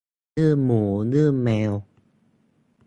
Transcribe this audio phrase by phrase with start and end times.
[0.37, 1.73] ยื่นหมูยื่นแมว